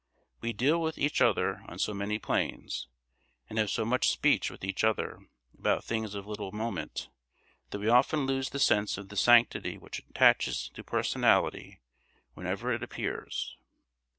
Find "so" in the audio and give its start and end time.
1.77-1.93, 3.69-3.85